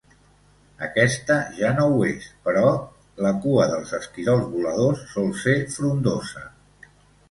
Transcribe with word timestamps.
Aquesta 0.87 1.35
ja 1.57 1.69
no 1.81 1.85
ho 1.91 1.99
és, 2.07 2.25
però 2.49 2.65
la 3.27 3.35
cua 3.45 3.71
dels 3.77 3.95
esquirols 4.01 4.53
voladors 4.59 5.09
sol 5.17 5.35
ser 5.47 5.59
frondosa. 5.79 6.49